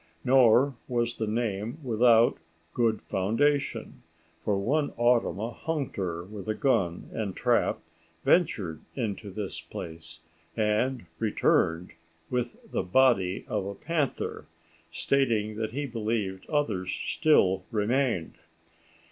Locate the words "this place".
9.29-10.21